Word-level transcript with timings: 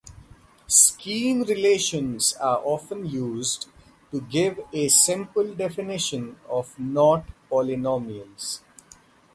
Skein 0.67 1.43
relations 1.43 2.33
are 2.41 2.57
often 2.65 3.05
used 3.05 3.67
to 4.09 4.19
give 4.21 4.59
a 4.73 4.89
simple 4.89 5.53
definition 5.53 6.37
of 6.49 6.73
knot 6.79 7.23
polynomials. 7.51 8.61